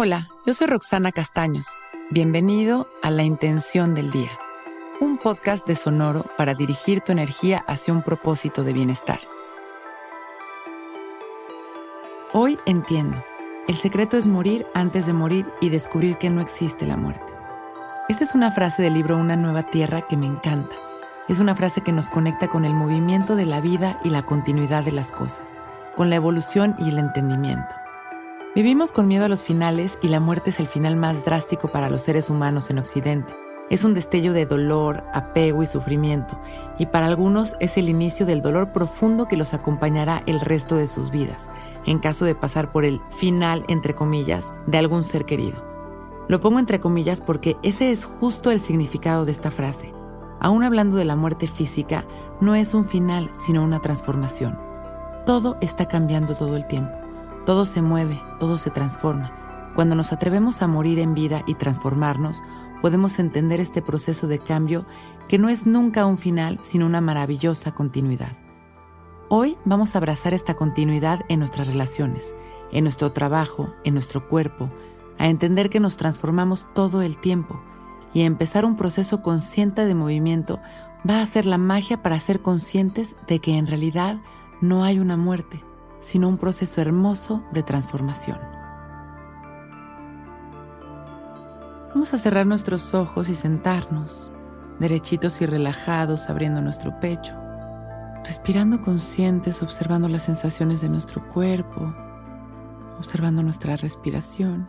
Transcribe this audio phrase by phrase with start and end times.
[0.00, 1.66] Hola, yo soy Roxana Castaños.
[2.10, 4.30] Bienvenido a La Intención del Día,
[5.00, 9.18] un podcast de Sonoro para dirigir tu energía hacia un propósito de bienestar.
[12.32, 13.20] Hoy entiendo,
[13.66, 17.32] el secreto es morir antes de morir y descubrir que no existe la muerte.
[18.08, 20.76] Esta es una frase del libro Una nueva tierra que me encanta.
[21.26, 24.84] Es una frase que nos conecta con el movimiento de la vida y la continuidad
[24.84, 25.58] de las cosas,
[25.96, 27.74] con la evolución y el entendimiento.
[28.54, 31.90] Vivimos con miedo a los finales y la muerte es el final más drástico para
[31.90, 33.36] los seres humanos en Occidente.
[33.68, 36.40] Es un destello de dolor, apego y sufrimiento,
[36.78, 40.88] y para algunos es el inicio del dolor profundo que los acompañará el resto de
[40.88, 41.50] sus vidas,
[41.84, 45.62] en caso de pasar por el final, entre comillas, de algún ser querido.
[46.28, 49.92] Lo pongo entre comillas porque ese es justo el significado de esta frase.
[50.40, 52.06] Aún hablando de la muerte física,
[52.40, 54.58] no es un final, sino una transformación.
[55.26, 57.07] Todo está cambiando todo el tiempo.
[57.48, 59.32] Todo se mueve, todo se transforma.
[59.74, 62.42] Cuando nos atrevemos a morir en vida y transformarnos,
[62.82, 64.84] podemos entender este proceso de cambio
[65.28, 68.32] que no es nunca un final, sino una maravillosa continuidad.
[69.30, 72.34] Hoy vamos a abrazar esta continuidad en nuestras relaciones,
[72.70, 74.68] en nuestro trabajo, en nuestro cuerpo,
[75.16, 77.62] a entender que nos transformamos todo el tiempo
[78.12, 80.60] y a empezar un proceso consciente de movimiento
[81.08, 84.20] va a ser la magia para ser conscientes de que en realidad
[84.60, 85.64] no hay una muerte,
[86.00, 88.38] sino un proceso hermoso de transformación.
[91.90, 94.30] Vamos a cerrar nuestros ojos y sentarnos,
[94.78, 97.34] derechitos y relajados, abriendo nuestro pecho,
[98.24, 101.94] respirando conscientes, observando las sensaciones de nuestro cuerpo,
[102.98, 104.68] observando nuestra respiración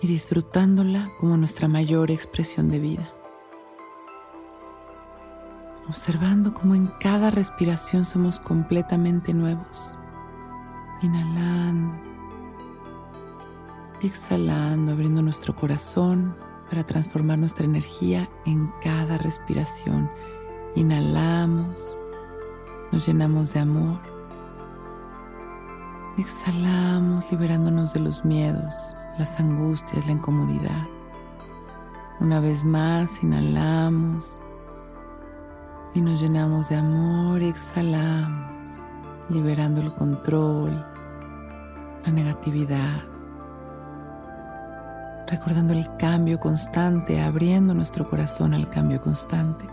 [0.00, 3.15] y disfrutándola como nuestra mayor expresión de vida
[5.88, 9.96] observando cómo en cada respiración somos completamente nuevos.
[11.02, 12.06] Inhalando
[14.02, 16.36] exhalando, abriendo nuestro corazón
[16.68, 20.10] para transformar nuestra energía en cada respiración.
[20.74, 21.96] Inhalamos,
[22.92, 24.00] nos llenamos de amor.
[26.18, 28.74] Exhalamos liberándonos de los miedos,
[29.18, 30.86] las angustias, la incomodidad.
[32.20, 34.40] Una vez más, inhalamos
[35.96, 38.78] y nos llenamos de amor y exhalamos,
[39.30, 40.84] liberando el control,
[42.04, 43.02] la negatividad,
[45.26, 49.64] recordando el cambio constante, abriendo nuestro corazón al cambio constante.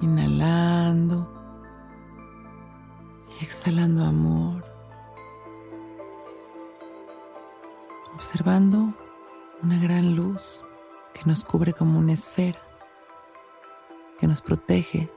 [0.00, 1.30] Inhalando
[3.38, 4.64] y exhalando amor.
[8.14, 8.94] Observando
[9.62, 10.64] una gran luz
[11.12, 12.63] que nos cubre como una esfera
[14.18, 15.10] que nos protege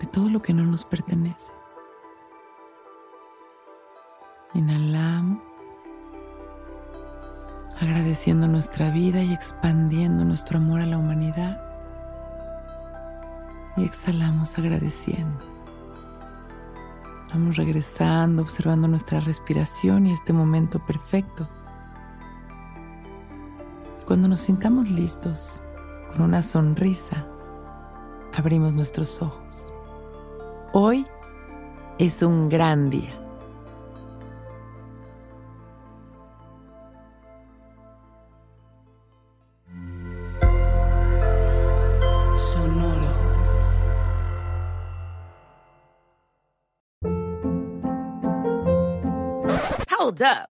[0.00, 1.52] de todo lo que no nos pertenece.
[4.54, 5.42] Inhalamos,
[7.80, 11.62] agradeciendo nuestra vida y expandiendo nuestro amor a la humanidad.
[13.76, 15.52] Y exhalamos agradeciendo.
[17.32, 21.48] Vamos regresando, observando nuestra respiración y este momento perfecto.
[24.04, 25.62] cuando nos sintamos listos,
[26.12, 27.26] con una sonrisa,
[28.36, 29.72] abrimos nuestros ojos.
[30.72, 31.06] Hoy
[31.98, 33.18] es un gran día.
[42.36, 43.12] Sonoro.
[49.98, 50.51] Hold up.